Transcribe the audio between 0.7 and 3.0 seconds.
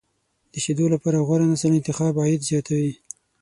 لپاره غوره نسل انتخاب، عاید زیاتوي.